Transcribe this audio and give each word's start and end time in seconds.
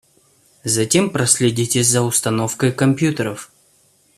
Затем 0.63 1.11
проследите 1.11 1.83
за 1.83 2.01
установкой 2.01 2.71
компьютеров. 2.71 3.51